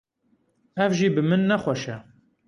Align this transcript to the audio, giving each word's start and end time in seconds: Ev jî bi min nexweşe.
Ev 0.83 0.91
jî 0.99 1.07
bi 1.15 1.21
min 1.29 1.41
nexweşe. 1.49 1.95